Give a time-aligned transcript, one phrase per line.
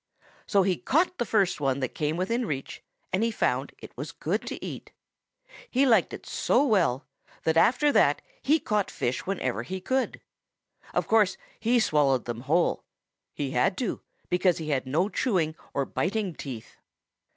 [0.47, 2.81] So he caught the first one that came within reach,
[3.13, 4.91] and he found it was good to eat.
[5.69, 7.05] He liked it so well
[7.43, 10.19] that after that he caught fish whenever he could.
[10.91, 12.83] Of course he swallowed them whole.
[13.35, 16.77] He had to, because he had no chewing or biting teeth.